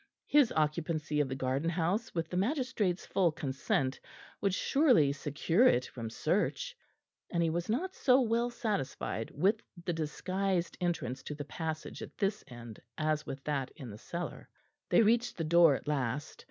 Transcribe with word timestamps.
His 0.25 0.51
occupancy 0.55 1.19
of 1.19 1.29
the 1.29 1.35
garden 1.35 1.69
house 1.69 2.15
with 2.15 2.27
the 2.27 2.35
magistrate's 2.35 3.05
full 3.05 3.31
consent 3.31 3.99
would 4.41 4.51
surely 4.55 5.11
secure 5.13 5.67
it 5.67 5.85
from 5.85 6.09
search; 6.09 6.75
and 7.29 7.43
he 7.43 7.51
was 7.51 7.69
not 7.69 7.93
so 7.93 8.19
well 8.19 8.49
satisfied 8.49 9.29
with 9.29 9.61
the 9.85 9.93
disguised 9.93 10.75
entrance 10.81 11.21
to 11.21 11.35
the 11.35 11.45
passage 11.45 12.01
at 12.01 12.17
this 12.17 12.43
end 12.47 12.79
as 12.97 13.27
with 13.27 13.43
that 13.43 13.69
in 13.75 13.91
the 13.91 13.97
cellar. 13.99 14.49
They 14.89 15.03
reached 15.03 15.37
the 15.37 15.43
door 15.43 15.75
at 15.75 15.87
last. 15.87 16.39